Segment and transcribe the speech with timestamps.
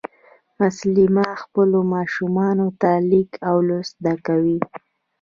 [0.59, 4.57] مسلیمه خپلو ماشومانو ته لیک او لوست زده کوي